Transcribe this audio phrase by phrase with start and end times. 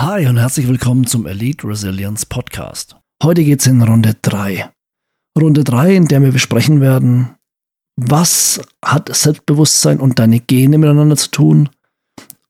[0.00, 2.94] Hi und herzlich willkommen zum Elite Resilience Podcast.
[3.20, 4.70] Heute geht es in Runde 3.
[5.36, 7.30] Runde 3, in der wir besprechen werden,
[7.96, 11.68] was hat Selbstbewusstsein und deine Gene miteinander zu tun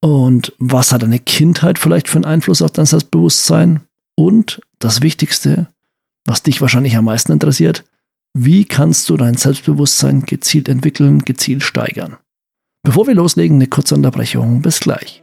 [0.03, 3.80] und was hat deine Kindheit vielleicht für einen Einfluss auf dein Selbstbewusstsein
[4.15, 5.69] und das Wichtigste,
[6.26, 7.83] was dich wahrscheinlich am meisten interessiert,
[8.35, 12.19] wie kannst du dein Selbstbewusstsein gezielt entwickeln, gezielt steigern.
[12.83, 14.60] Bevor wir loslegen, eine kurze Unterbrechung.
[14.60, 15.22] Bis gleich.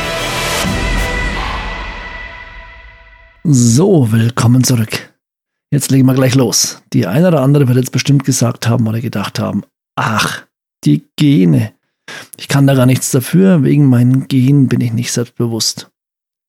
[3.43, 5.15] So, willkommen zurück.
[5.73, 6.83] Jetzt legen wir gleich los.
[6.93, 9.63] Die eine oder andere wird jetzt bestimmt gesagt haben oder gedacht haben,
[9.95, 10.45] ach,
[10.83, 11.73] die Gene.
[12.37, 15.89] Ich kann da gar nichts dafür, wegen meinen Genen bin ich nicht selbstbewusst.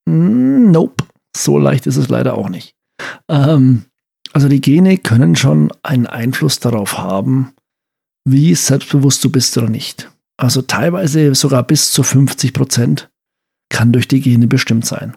[0.06, 1.04] Hm, nope,
[1.34, 2.74] so leicht ist es leider auch nicht.
[3.26, 3.86] Ähm,
[4.34, 7.54] also die Gene können schon einen Einfluss darauf haben,
[8.28, 10.10] wie selbstbewusst du bist oder nicht.
[10.36, 13.10] Also teilweise sogar bis zu 50 Prozent
[13.70, 15.16] kann durch die Gene bestimmt sein.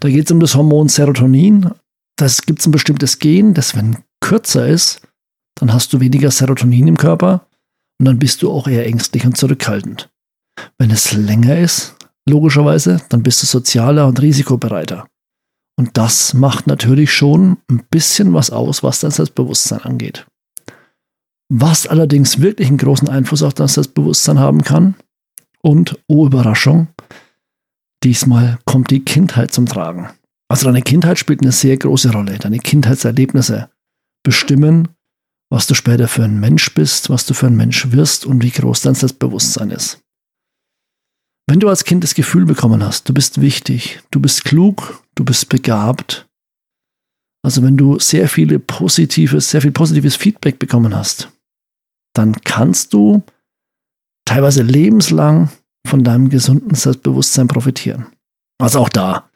[0.00, 1.70] Da geht es um das Hormon Serotonin.
[2.16, 5.00] Das gibt es ein bestimmtes Gen, das wenn kürzer ist,
[5.54, 7.46] dann hast du weniger Serotonin im Körper
[7.98, 10.10] und dann bist du auch eher ängstlich und zurückhaltend.
[10.78, 11.96] Wenn es länger ist,
[12.28, 15.06] logischerweise, dann bist du sozialer und risikobereiter.
[15.78, 20.26] Und das macht natürlich schon ein bisschen was aus, was dein Selbstbewusstsein angeht.
[21.48, 24.96] Was allerdings wirklich einen großen Einfluss auf dein Selbstbewusstsein haben kann,
[25.60, 26.88] und, oh Überraschung,
[28.04, 30.10] Diesmal kommt die Kindheit zum Tragen.
[30.48, 32.38] Also deine Kindheit spielt eine sehr große Rolle.
[32.38, 33.70] Deine Kindheitserlebnisse
[34.24, 34.88] bestimmen,
[35.50, 38.50] was du später für ein Mensch bist, was du für ein Mensch wirst und wie
[38.50, 40.00] groß dein Selbstbewusstsein ist.
[41.48, 45.24] Wenn du als Kind das Gefühl bekommen hast, du bist wichtig, du bist klug, du
[45.24, 46.28] bist begabt,
[47.42, 51.30] also wenn du sehr viele positives, sehr viel positives Feedback bekommen hast,
[52.14, 53.22] dann kannst du
[54.26, 55.50] teilweise lebenslang
[55.86, 58.06] von deinem gesunden Selbstbewusstsein profitieren.
[58.60, 59.30] Also auch da,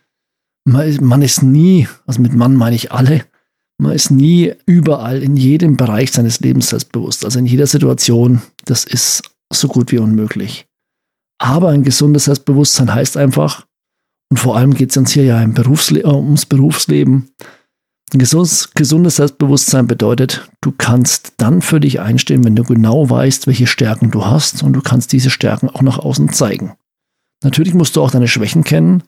[0.64, 3.24] man ist nie, also mit Mann meine ich alle,
[3.78, 7.24] man ist nie überall in jedem Bereich seines Lebens selbstbewusst.
[7.24, 9.22] Also in jeder Situation, das ist
[9.52, 10.66] so gut wie unmöglich.
[11.38, 13.66] Aber ein gesundes Selbstbewusstsein heißt einfach,
[14.30, 17.30] und vor allem geht es uns hier ja Berufsle äh, ums Berufsleben,
[18.18, 23.66] gesundes, gesundes Selbstbewusstsein bedeutet, du kannst dann für dich einstehen, wenn du genau weißt, welche
[23.66, 26.74] Stärken du hast und du kannst diese Stärken auch nach außen zeigen.
[27.42, 29.02] Natürlich musst du auch deine Schwächen kennen.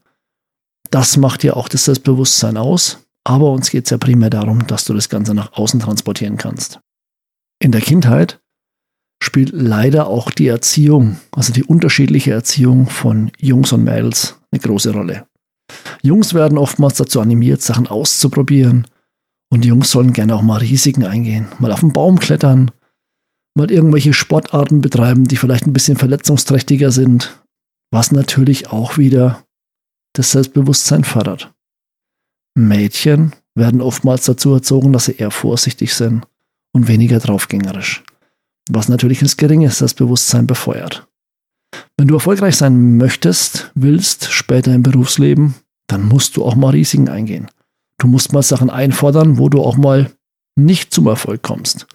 [0.90, 2.98] Das macht dir auch das Selbstbewusstsein aus.
[3.24, 6.80] Aber uns geht es ja primär darum, dass du das Ganze nach außen transportieren kannst.
[7.58, 8.40] In der Kindheit
[9.22, 14.92] spielt leider auch die Erziehung, also die unterschiedliche Erziehung von Jungs und Mädels, eine große
[14.92, 15.26] Rolle.
[16.02, 18.86] Jungs werden oftmals dazu animiert, Sachen auszuprobieren,
[19.50, 22.70] und die Jungs sollen gerne auch mal Risiken eingehen, mal auf den Baum klettern,
[23.54, 27.40] mal irgendwelche Sportarten betreiben, die vielleicht ein bisschen verletzungsträchtiger sind,
[27.90, 29.44] was natürlich auch wieder
[30.14, 31.52] das Selbstbewusstsein fördert.
[32.56, 36.26] Mädchen werden oftmals dazu erzogen, dass sie eher vorsichtig sind
[36.72, 38.02] und weniger draufgängerisch,
[38.68, 41.06] was natürlich ins geringe Selbstbewusstsein befeuert.
[41.96, 45.54] Wenn du erfolgreich sein möchtest, willst, später im Berufsleben,
[45.86, 47.48] dann musst du auch mal Risiken eingehen.
[48.04, 50.12] Du musst mal Sachen einfordern, wo du auch mal
[50.56, 51.86] nicht zum Erfolg kommst.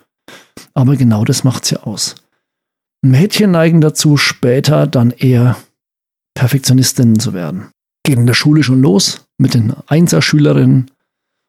[0.74, 2.16] Aber genau das macht es ja aus.
[3.04, 5.56] Mädchen neigen dazu, später dann eher
[6.34, 7.70] Perfektionistinnen zu werden.
[8.04, 10.90] Geht in der Schule schon los mit den Einserschülerinnen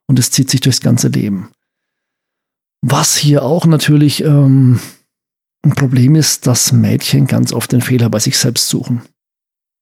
[0.08, 1.52] und es zieht sich durchs ganze Leben.
[2.82, 4.78] Was hier auch natürlich ähm,
[5.64, 9.00] ein Problem ist, dass Mädchen ganz oft den Fehler bei sich selbst suchen.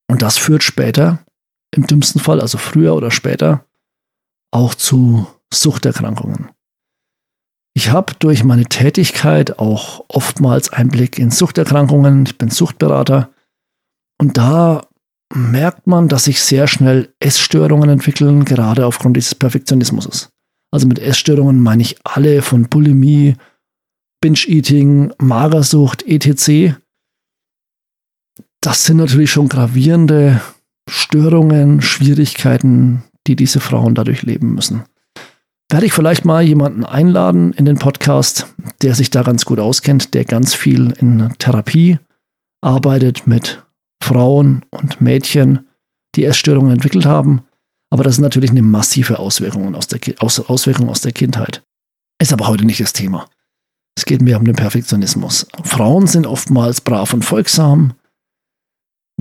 [0.08, 1.18] Und das führt später,
[1.74, 3.64] im dümmsten Fall, also früher oder später,
[4.50, 6.50] auch zu Suchterkrankungen.
[7.74, 12.26] Ich habe durch meine Tätigkeit auch oftmals Einblick in Suchterkrankungen.
[12.26, 13.30] Ich bin Suchtberater.
[14.20, 14.88] Und da
[15.32, 20.30] merkt man, dass sich sehr schnell Essstörungen entwickeln, gerade aufgrund dieses Perfektionismus.
[20.72, 23.36] Also mit Essstörungen meine ich alle von Bulimie,
[24.20, 26.74] Binge-Eating, Magersucht, etc.
[28.60, 30.40] Das sind natürlich schon gravierende
[30.90, 34.84] Störungen, Schwierigkeiten, die diese Frauen dadurch leben müssen.
[35.70, 38.46] Werde ich vielleicht mal jemanden einladen in den Podcast,
[38.82, 41.98] der sich da ganz gut auskennt, der ganz viel in Therapie
[42.62, 43.62] arbeitet mit
[44.02, 45.66] Frauen und Mädchen,
[46.14, 47.42] die Essstörungen entwickelt haben.
[47.90, 51.62] Aber das ist natürlich eine massive Auswirkung aus der, aus, Auswirkung aus der Kindheit.
[52.20, 53.28] Ist aber heute nicht das Thema.
[53.96, 55.46] Es geht mehr um den Perfektionismus.
[55.64, 57.94] Frauen sind oftmals brav und folgsam.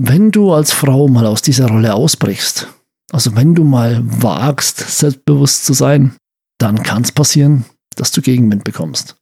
[0.00, 2.68] Wenn du als Frau mal aus dieser Rolle ausbrichst,
[3.10, 6.16] also wenn du mal wagst, selbstbewusst zu sein,
[6.58, 7.64] dann kann es passieren,
[7.96, 9.16] dass du Gegenwind bekommst.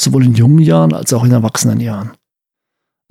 [0.00, 2.12] Sowohl in jungen Jahren als auch in erwachsenen Jahren.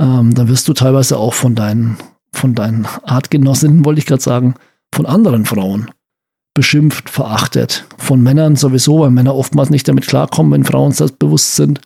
[0.02, 1.98] Ähm, dann wirst du teilweise auch von deinen,
[2.34, 4.56] von deinen Artgenossinnen, wollte ich gerade sagen,
[4.94, 5.92] von anderen Frauen
[6.54, 7.86] beschimpft, verachtet.
[7.98, 11.80] Von Männern sowieso, weil Männer oftmals nicht damit klarkommen, wenn Frauen selbstbewusst sind.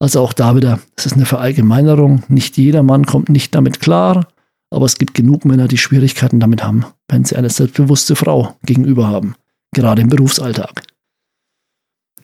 [0.00, 2.24] Also auch da wieder, es ist eine Verallgemeinerung.
[2.28, 4.26] Nicht jeder Mann kommt nicht damit klar,
[4.70, 9.08] aber es gibt genug Männer, die Schwierigkeiten damit haben, wenn sie eine selbstbewusste Frau gegenüber
[9.08, 9.34] haben.
[9.74, 10.82] Gerade im Berufsalltag.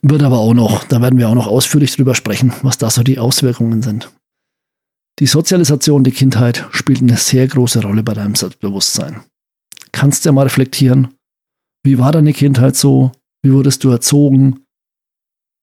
[0.03, 3.03] Wird aber auch noch, da werden wir auch noch ausführlich drüber sprechen, was da so
[3.03, 4.11] die Auswirkungen sind.
[5.19, 9.21] Die Sozialisation der Kindheit spielt eine sehr große Rolle bei deinem Selbstbewusstsein.
[9.93, 11.15] Kannst du ja mal reflektieren,
[11.85, 13.13] wie war deine Kindheit so?
[13.43, 14.61] Wie wurdest du erzogen?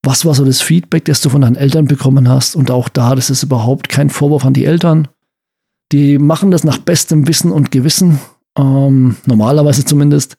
[0.04, 2.56] Was war so das Feedback, das du von deinen Eltern bekommen hast?
[2.56, 5.07] Und auch da, das ist überhaupt kein Vorwurf an die Eltern.
[5.91, 8.19] Die machen das nach bestem Wissen und Gewissen,
[8.57, 10.38] ähm, normalerweise zumindest.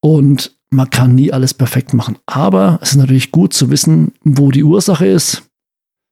[0.00, 2.16] Und man kann nie alles perfekt machen.
[2.26, 5.42] Aber es ist natürlich gut zu wissen, wo die Ursache ist.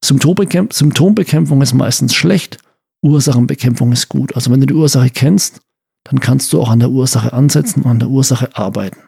[0.05, 2.59] Symptombekämp Symptombekämpfung ist meistens schlecht,
[3.03, 4.35] Ursachenbekämpfung ist gut.
[4.35, 5.61] Also wenn du die Ursache kennst,
[6.05, 9.01] dann kannst du auch an der Ursache ansetzen und an der Ursache arbeiten.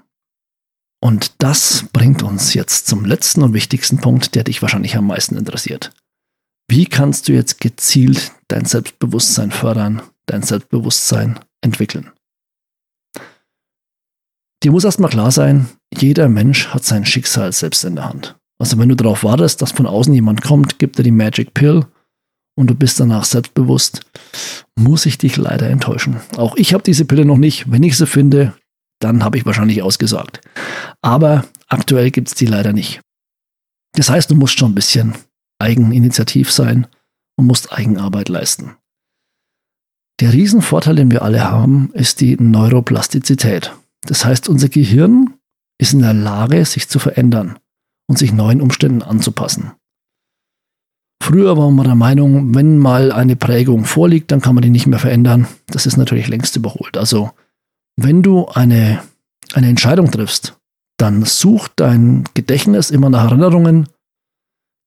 [1.03, 5.37] Und das bringt uns jetzt zum letzten und wichtigsten Punkt, der dich wahrscheinlich am meisten
[5.37, 5.93] interessiert.
[6.71, 12.13] Wie kannst du jetzt gezielt dein Selbstbewusstsein fördern, dein Selbstbewusstsein entwickeln?
[14.63, 18.39] Dir muss erstmal klar sein, jeder Mensch hat sein Schicksal selbst in der Hand.
[18.61, 21.87] Also wenn du darauf wartest, dass von außen jemand kommt, gibt dir die Magic Pill
[22.57, 24.03] und du bist danach selbstbewusst,
[24.79, 26.21] muss ich dich leider enttäuschen.
[26.37, 27.69] Auch ich habe diese Pille noch nicht.
[27.73, 28.55] Wenn ich sie finde,
[29.01, 30.41] dann habe ich wahrscheinlich ausgesagt.
[31.03, 33.01] Aber aktuell gibt es die leider nicht.
[33.95, 35.17] Das heißt, du musst schon ein bisschen
[35.61, 36.87] eigeninitiativ sein
[37.37, 38.77] und musst Eigenarbeit leisten.
[40.21, 43.73] Der Riesenvorteil, den wir alle haben, ist die Neuroplastizität.
[44.03, 45.35] Das heißt, unser Gehirn
[45.79, 47.59] ist in der Lage, sich zu verändern
[48.07, 49.73] und sich neuen Umständen anzupassen.
[51.23, 54.87] Früher war man der Meinung, wenn mal eine Prägung vorliegt, dann kann man die nicht
[54.87, 55.47] mehr verändern.
[55.69, 56.97] Das ist natürlich längst überholt.
[56.97, 57.31] Also,
[57.97, 59.03] wenn du eine,
[59.53, 60.59] eine Entscheidung triffst,
[60.97, 63.89] dann such dein Gedächtnis immer nach Erinnerungen,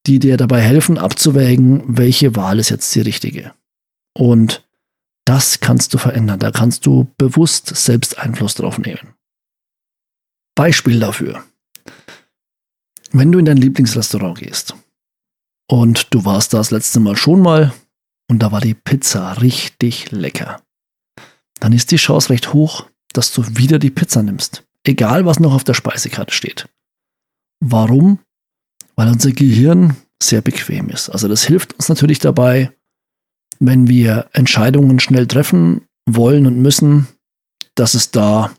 [0.06, 3.54] die dir dabei helfen, abzuwägen, welche Wahl ist jetzt die richtige.
[4.14, 4.68] Und
[5.26, 6.40] das kannst du verändern.
[6.40, 9.14] Da kannst du bewusst selbst Einfluss drauf nehmen.
[10.56, 11.44] Beispiel dafür.
[13.12, 14.76] Wenn du in dein Lieblingsrestaurant gehst
[15.68, 17.74] und du warst da das letzte Mal schon mal
[18.28, 20.62] und da war die Pizza richtig lecker,
[21.60, 24.64] dann ist die Chance recht hoch, dass du wieder die Pizza nimmst.
[24.84, 26.68] Egal, was noch auf der Speisekarte steht.
[27.62, 28.20] Warum?
[28.96, 31.10] Weil unser Gehirn sehr bequem ist.
[31.10, 32.72] Also das hilft uns natürlich dabei,
[33.60, 37.08] wenn wir Entscheidungen schnell treffen wollen und müssen,
[37.76, 38.52] dass es da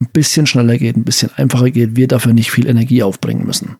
[0.00, 3.76] ein bisschen schneller geht, ein bisschen einfacher geht, wir dafür nicht viel Energie aufbringen müssen.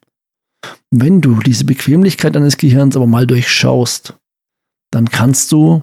[0.91, 4.19] Wenn du diese Bequemlichkeit deines Gehirns aber mal durchschaust,
[4.91, 5.83] dann kannst du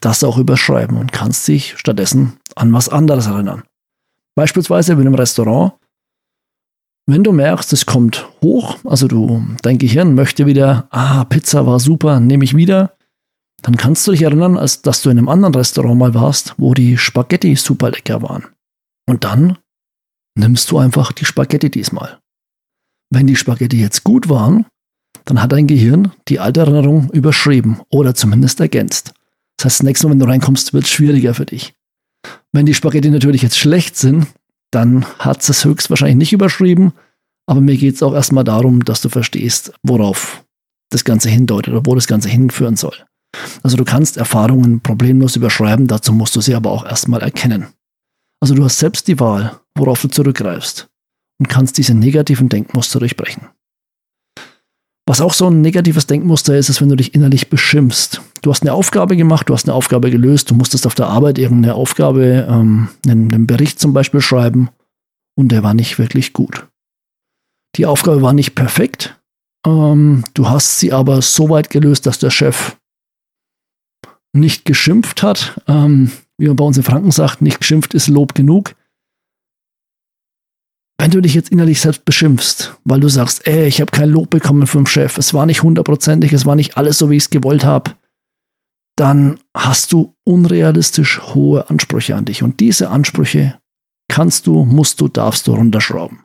[0.00, 3.62] das auch überschreiben und kannst dich stattdessen an was anderes erinnern.
[4.34, 5.74] Beispielsweise wenn im Restaurant,
[7.06, 11.78] wenn du merkst, es kommt hoch, also du, dein Gehirn möchte wieder, ah, Pizza war
[11.78, 12.96] super, nehme ich wieder,
[13.62, 16.74] dann kannst du dich erinnern, als dass du in einem anderen Restaurant mal warst, wo
[16.74, 18.44] die Spaghetti super lecker waren.
[19.06, 19.58] Und dann
[20.34, 22.18] nimmst du einfach die Spaghetti diesmal.
[23.10, 24.66] Wenn die Spaghetti jetzt gut waren,
[25.24, 29.14] dann hat dein Gehirn die alte Erinnerung überschrieben oder zumindest ergänzt.
[29.56, 31.74] Das heißt, das nächste Mal, wenn du reinkommst, wird es schwieriger für dich.
[32.52, 34.26] Wenn die Spaghetti natürlich jetzt schlecht sind,
[34.74, 36.92] dann hat es höchstwahrscheinlich nicht überschrieben,
[37.46, 40.44] aber mir geht es auch erstmal darum, dass du verstehst, worauf
[40.90, 42.94] das Ganze hindeutet oder wo das Ganze hinführen soll.
[43.62, 47.66] Also du kannst Erfahrungen problemlos überschreiben, dazu musst du sie aber auch erstmal erkennen.
[48.40, 50.88] Also du hast selbst die Wahl, worauf du zurückgreifst
[51.40, 53.48] und kannst diese negativen Denkmuster durchbrechen.
[55.06, 58.22] Was auch so ein negatives Denkmuster ist, ist, wenn du dich innerlich beschimpfst.
[58.40, 61.38] Du hast eine Aufgabe gemacht, du hast eine Aufgabe gelöst, du musstest auf der Arbeit
[61.38, 64.70] irgendeine Aufgabe, ähm, einen, einen Bericht zum Beispiel schreiben
[65.36, 66.66] und der war nicht wirklich gut.
[67.76, 69.18] Die Aufgabe war nicht perfekt,
[69.66, 72.76] ähm, du hast sie aber so weit gelöst, dass der Chef
[74.32, 75.60] nicht geschimpft hat.
[75.66, 78.74] Ähm, wie man bei uns in Franken sagt, nicht geschimpft ist Lob genug.
[80.98, 84.30] Wenn du dich jetzt innerlich selbst beschimpfst, weil du sagst, ey, ich habe kein Lob
[84.30, 87.30] bekommen vom Chef, es war nicht hundertprozentig, es war nicht alles so, wie ich es
[87.30, 87.92] gewollt habe,
[88.96, 92.42] dann hast du unrealistisch hohe Ansprüche an dich.
[92.42, 93.58] Und diese Ansprüche
[94.08, 96.20] kannst du, musst du, darfst du runterschrauben.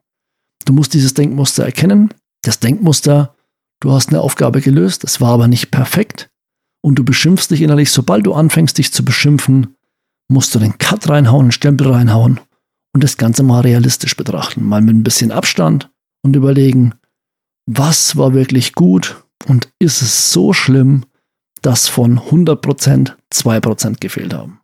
[0.65, 2.13] Du musst dieses Denkmuster erkennen.
[2.43, 3.35] Das Denkmuster,
[3.79, 6.29] du hast eine Aufgabe gelöst, es war aber nicht perfekt.
[6.81, 7.91] Und du beschimpfst dich innerlich.
[7.91, 9.75] Sobald du anfängst, dich zu beschimpfen,
[10.29, 12.39] musst du den Cut reinhauen, einen Stempel reinhauen
[12.93, 14.65] und das Ganze mal realistisch betrachten.
[14.65, 15.89] Mal mit ein bisschen Abstand
[16.24, 16.93] und überlegen,
[17.65, 21.05] was war wirklich gut und ist es so schlimm,
[21.62, 24.60] dass von 100% 2% gefehlt haben.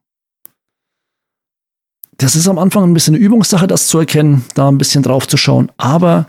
[2.17, 5.27] Das ist am Anfang ein bisschen eine Übungssache, das zu erkennen, da ein bisschen drauf
[5.27, 5.72] zu schauen.
[5.77, 6.27] Aber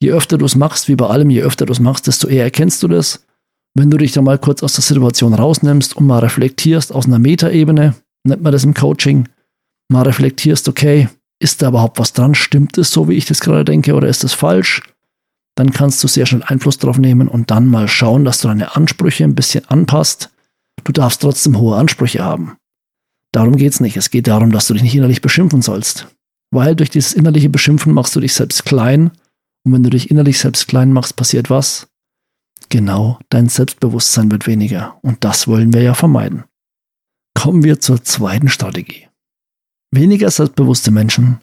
[0.00, 2.44] je öfter du es machst, wie bei allem, je öfter du es machst, desto eher
[2.44, 3.26] erkennst du das.
[3.74, 7.18] Wenn du dich da mal kurz aus der Situation rausnimmst und mal reflektierst aus einer
[7.18, 9.28] Metaebene, nennt man das im Coaching,
[9.88, 11.08] mal reflektierst, okay,
[11.44, 12.34] ist da überhaupt was dran?
[12.34, 14.82] Stimmt es so, wie ich das gerade denke, oder ist es falsch?
[15.56, 18.74] Dann kannst du sehr schnell Einfluss drauf nehmen und dann mal schauen, dass du deine
[18.74, 20.30] Ansprüche ein bisschen anpasst.
[20.82, 22.56] Du darfst trotzdem hohe Ansprüche haben.
[23.30, 23.96] Darum geht es nicht.
[23.98, 26.08] Es geht darum, dass du dich nicht innerlich beschimpfen sollst.
[26.50, 29.10] Weil durch dieses innerliche Beschimpfen machst du dich selbst klein.
[29.64, 31.88] Und wenn du dich innerlich selbst klein machst, passiert was?
[32.70, 34.98] Genau, dein Selbstbewusstsein wird weniger.
[35.02, 36.44] Und das wollen wir ja vermeiden.
[37.34, 39.08] Kommen wir zur zweiten Strategie.
[39.94, 41.40] Weniger selbstbewusste Menschen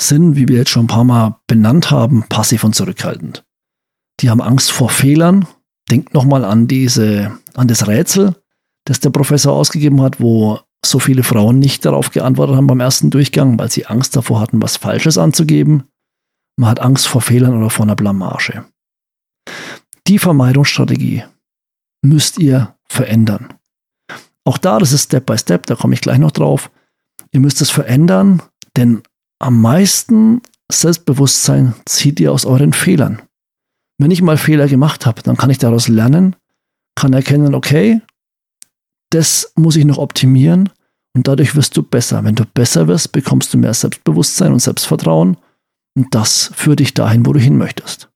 [0.00, 3.44] sind, wie wir jetzt schon ein paar Mal benannt haben, passiv und zurückhaltend.
[4.20, 5.46] Die haben Angst vor Fehlern.
[5.90, 8.36] Denkt nochmal an an das Rätsel,
[8.84, 13.08] das der Professor ausgegeben hat, wo so viele Frauen nicht darauf geantwortet haben beim ersten
[13.08, 15.84] Durchgang, weil sie Angst davor hatten, was Falsches anzugeben.
[16.58, 18.66] Man hat Angst vor Fehlern oder vor einer Blamage.
[20.06, 21.24] Die Vermeidungsstrategie
[22.02, 23.54] müsst ihr verändern.
[24.44, 26.70] Auch da, das ist Step by Step, da komme ich gleich noch drauf.
[27.32, 28.42] Ihr müsst es verändern,
[28.76, 29.02] denn
[29.38, 33.22] am meisten Selbstbewusstsein zieht ihr aus euren Fehlern.
[33.98, 36.36] Wenn ich mal Fehler gemacht habe, dann kann ich daraus lernen,
[36.94, 38.00] kann erkennen, okay,
[39.10, 40.70] das muss ich noch optimieren
[41.14, 42.22] und dadurch wirst du besser.
[42.24, 45.36] Wenn du besser wirst, bekommst du mehr Selbstbewusstsein und Selbstvertrauen
[45.96, 48.08] und das führt dich dahin, wo du hin möchtest.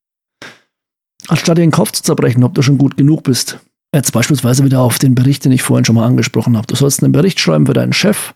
[1.28, 3.58] Anstatt dir den Kopf zu zerbrechen, ob du schon gut genug bist,
[3.94, 6.66] jetzt beispielsweise wieder auf den Bericht, den ich vorhin schon mal angesprochen habe.
[6.66, 8.34] Du sollst einen Bericht schreiben für deinen Chef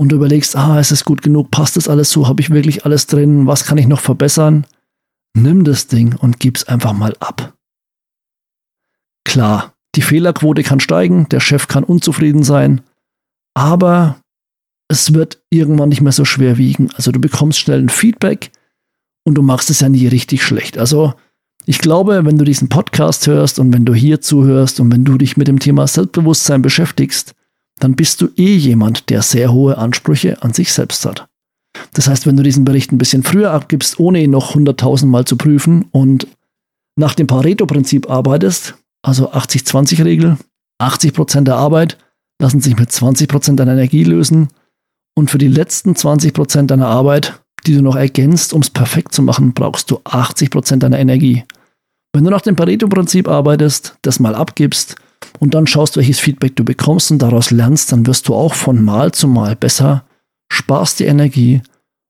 [0.00, 2.86] und du überlegst, ah, ist es gut genug, passt das alles so, habe ich wirklich
[2.86, 4.66] alles drin, was kann ich noch verbessern?
[5.36, 7.52] Nimm das Ding und gib's einfach mal ab.
[9.26, 12.80] Klar, die Fehlerquote kann steigen, der Chef kann unzufrieden sein,
[13.52, 14.16] aber
[14.88, 16.90] es wird irgendwann nicht mehr so schwer wiegen.
[16.94, 18.52] Also du bekommst schnell ein Feedback
[19.26, 20.78] und du machst es ja nie richtig schlecht.
[20.78, 21.12] Also
[21.66, 25.18] ich glaube, wenn du diesen Podcast hörst und wenn du hier zuhörst und wenn du
[25.18, 27.34] dich mit dem Thema Selbstbewusstsein beschäftigst,
[27.80, 31.26] dann bist du eh jemand, der sehr hohe Ansprüche an sich selbst hat.
[31.94, 35.24] Das heißt, wenn du diesen Bericht ein bisschen früher abgibst, ohne ihn noch 100.000 Mal
[35.24, 36.26] zu prüfen und
[36.96, 40.36] nach dem Pareto-Prinzip arbeitest, also 80-20-Regel.
[40.78, 41.98] 80 Prozent der Arbeit
[42.40, 44.48] lassen sich mit 20 Prozent deiner Energie lösen.
[45.16, 49.14] Und für die letzten 20 Prozent deiner Arbeit, die du noch ergänzt, um es perfekt
[49.14, 51.44] zu machen, brauchst du 80 Prozent deiner Energie.
[52.12, 54.96] Wenn du nach dem Pareto-Prinzip arbeitest, das mal abgibst
[55.38, 58.84] und dann schaust, welches Feedback du bekommst und daraus lernst, dann wirst du auch von
[58.84, 60.04] Mal zu Mal besser,
[60.52, 61.62] sparst dir Energie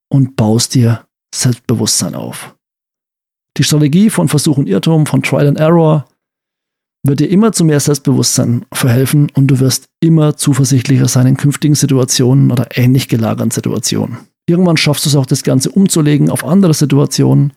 [0.08, 2.56] und baust dir Selbstbewusstsein auf.
[3.56, 6.06] Die Strategie von Versuch und Irrtum, von Trial and Error,
[7.02, 11.74] wird dir immer zu mehr Selbstbewusstsein verhelfen und du wirst immer zuversichtlicher sein in künftigen
[11.74, 14.18] Situationen oder ähnlich gelagerten Situationen.
[14.46, 17.52] Irgendwann schaffst du es auch, das Ganze umzulegen auf andere Situationen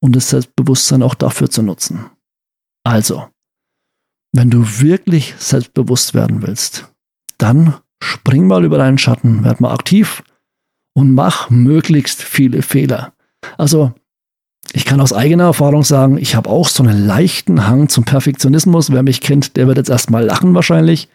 [0.00, 2.06] und das Selbstbewusstsein auch dafür zu nutzen.
[2.84, 3.26] Also,
[4.36, 6.88] wenn du wirklich selbstbewusst werden willst,
[7.38, 10.22] dann spring mal über deinen Schatten, werd mal aktiv
[10.94, 13.12] und mach möglichst viele Fehler.
[13.58, 13.92] Also,
[14.72, 18.90] ich kann aus eigener Erfahrung sagen, ich habe auch so einen leichten Hang zum Perfektionismus.
[18.90, 21.08] Wer mich kennt, der wird jetzt erstmal lachen wahrscheinlich.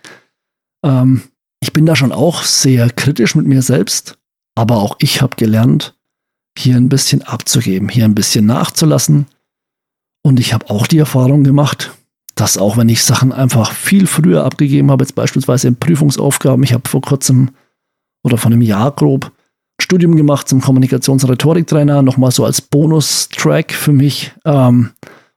[0.83, 1.23] Ähm,
[1.59, 4.17] ich bin da schon auch sehr kritisch mit mir selbst,
[4.55, 5.95] aber auch ich habe gelernt,
[6.57, 9.27] hier ein bisschen abzugeben, hier ein bisschen nachzulassen.
[10.23, 11.91] Und ich habe auch die Erfahrung gemacht,
[12.35, 16.73] dass auch wenn ich Sachen einfach viel früher abgegeben habe, jetzt beispielsweise in Prüfungsaufgaben, ich
[16.73, 17.51] habe vor kurzem
[18.23, 19.31] oder vor einem Jahr grob
[19.81, 24.91] Studium gemacht zum Kommunikations- und Rhetoriktrainer, nochmal so als Bonustrack für mich ähm,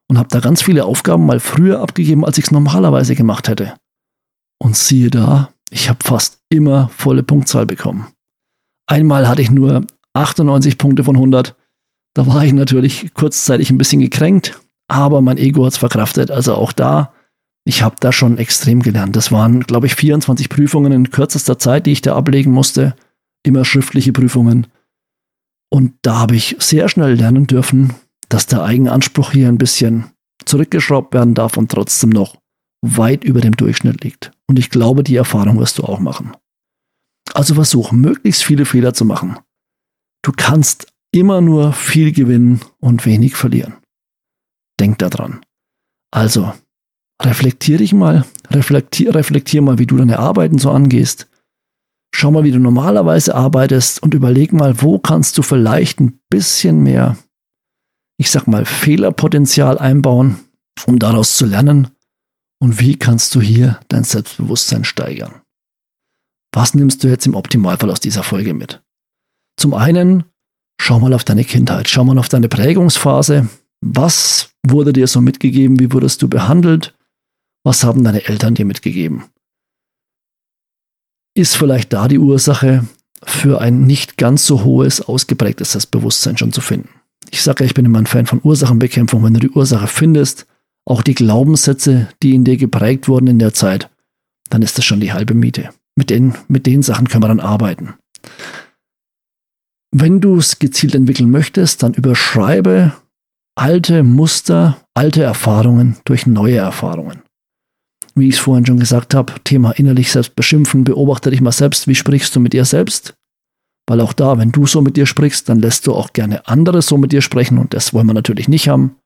[0.09, 3.75] und habe da ganz viele Aufgaben mal früher abgegeben, als ich es normalerweise gemacht hätte.
[4.59, 8.07] Und siehe da, ich habe fast immer volle Punktzahl bekommen.
[8.87, 11.57] Einmal hatte ich nur 98 Punkte von 100.
[12.15, 14.61] Da war ich natürlich kurzzeitig ein bisschen gekränkt,
[14.95, 16.31] aber mein Ego hat es verkraftet.
[16.31, 17.13] Also auch da,
[17.65, 19.17] ich habe da schon extrem gelernt.
[19.17, 22.95] Das waren, glaube ich, 24 Prüfungen in kürzester Zeit, die ich da ablegen musste
[23.45, 24.67] immer schriftliche Prüfungen.
[25.71, 27.95] Und da habe ich sehr schnell lernen dürfen,
[28.29, 30.07] dass der Eigenanspruch hier ein bisschen
[30.45, 32.37] zurückgeschraubt werden darf und trotzdem noch
[32.85, 34.33] weit über dem Durchschnitt liegt.
[34.47, 36.33] Und ich glaube, die Erfahrung wirst du auch machen.
[37.33, 39.39] Also versuch, möglichst viele Fehler zu machen.
[40.23, 43.75] Du kannst immer nur viel gewinnen und wenig verlieren.
[44.81, 45.41] Denk daran.
[46.11, 46.53] Also,
[47.23, 51.29] reflektier dich mal, reflektier, reflektier mal, wie du deine Arbeiten so angehst.
[52.15, 56.83] Schau mal, wie du normalerweise arbeitest und überleg mal, wo kannst du vielleicht ein bisschen
[56.83, 57.17] mehr,
[58.19, 60.39] ich sag mal, Fehlerpotenzial einbauen,
[60.87, 61.89] um daraus zu lernen.
[62.61, 65.43] Und wie kannst du hier dein Selbstbewusstsein steigern?
[66.55, 68.81] Was nimmst du jetzt im Optimalfall aus dieser Folge mit?
[69.59, 70.25] Zum einen,
[70.81, 73.49] schau mal auf deine Kindheit, schau mal auf deine Prägungsphase.
[73.87, 75.79] Was wurde dir so mitgegeben?
[75.79, 76.97] Wie wurdest du behandelt?
[77.65, 79.25] Was haben deine Eltern dir mitgegeben?
[81.35, 82.87] ist vielleicht da die Ursache
[83.23, 86.89] für ein nicht ganz so hohes, ausgeprägtes Selbstbewusstsein schon zu finden.
[87.31, 89.25] Ich sage ja, ich bin immer ein Fan von Ursachenbekämpfung.
[89.25, 90.47] Wenn du die Ursache findest,
[90.85, 93.91] auch die Glaubenssätze, die in dir geprägt wurden in der Zeit,
[94.51, 95.71] dann ist das schon die halbe Miete.
[95.97, 97.95] Mit den, mit den Sachen können wir dann arbeiten.
[99.91, 102.93] Wenn du es gezielt entwickeln möchtest, dann überschreibe
[103.57, 107.25] alte Muster, alte Erfahrungen durch neue Erfahrungen
[108.15, 111.89] wie ich es vorhin schon gesagt habe, Thema innerlich selbst beschimpfen, beobachte dich mal selbst,
[111.89, 113.15] wie sprichst du mit dir selbst?
[113.87, 116.81] Weil auch da, wenn du so mit dir sprichst, dann lässt du auch gerne andere
[116.81, 118.97] so mit dir sprechen und das wollen wir natürlich nicht haben.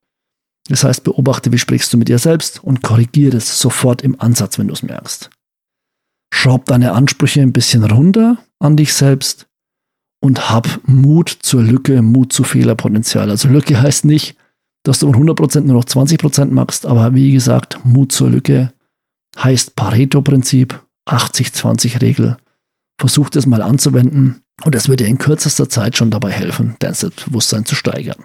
[0.69, 4.59] Das heißt, beobachte, wie sprichst du mit dir selbst und korrigiere es sofort im Ansatz,
[4.59, 5.31] wenn du es merkst.
[6.33, 9.47] Schraub deine Ansprüche ein bisschen runter an dich selbst
[10.21, 13.31] und hab Mut zur Lücke, Mut zu Fehlerpotenzial.
[13.31, 14.37] Also Lücke heißt nicht,
[14.89, 18.73] dass du von 100% nur noch 20% machst, aber wie gesagt, Mut zur Lücke
[19.39, 22.39] heißt Pareto-Prinzip, 80-20-Regel.
[22.99, 26.95] Versuch das mal anzuwenden und es wird dir in kürzester Zeit schon dabei helfen, dein
[26.95, 28.25] Selbstbewusstsein zu steigern.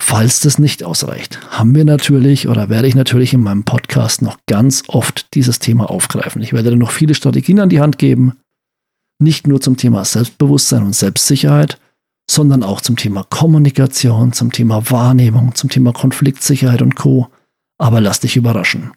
[0.00, 4.38] Falls das nicht ausreicht, haben wir natürlich oder werde ich natürlich in meinem Podcast noch
[4.46, 6.40] ganz oft dieses Thema aufgreifen.
[6.40, 8.38] Ich werde dir noch viele Strategien an die Hand geben,
[9.20, 11.80] nicht nur zum Thema Selbstbewusstsein und Selbstsicherheit,
[12.30, 17.28] sondern auch zum Thema Kommunikation, zum Thema Wahrnehmung, zum Thema Konfliktsicherheit und Co.
[17.78, 18.92] Aber lass dich überraschen.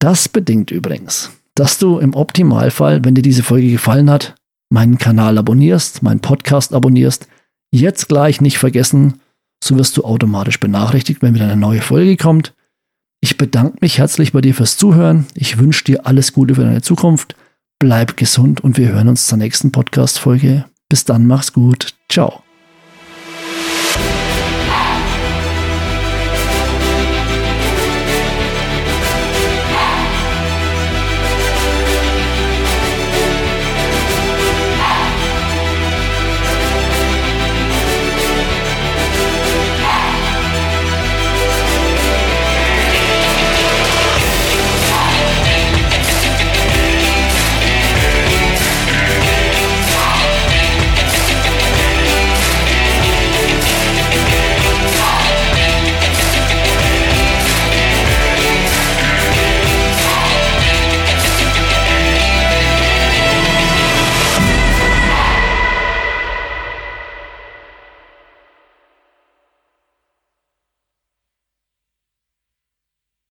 [0.00, 4.34] Das bedingt übrigens, dass du im Optimalfall, wenn dir diese Folge gefallen hat,
[4.70, 7.28] meinen Kanal abonnierst, meinen Podcast abonnierst.
[7.70, 9.20] Jetzt gleich nicht vergessen,
[9.62, 12.54] so wirst du automatisch benachrichtigt, wenn wieder eine neue Folge kommt.
[13.20, 15.26] Ich bedanke mich herzlich bei dir fürs Zuhören.
[15.34, 17.34] Ich wünsche dir alles Gute für deine Zukunft.
[17.80, 20.64] Bleib gesund und wir hören uns zur nächsten Podcast-Folge.
[20.88, 21.94] Bis dann, mach's gut.
[22.08, 22.42] Ciao.